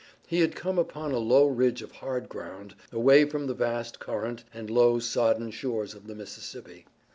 [0.25, 4.43] He had come upon a low ridge of hard ground, away from the vast current
[4.51, 6.87] and low, sodden shores of the Mississippi.